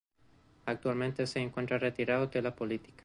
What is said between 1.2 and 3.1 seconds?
se encuentra retirado de la política.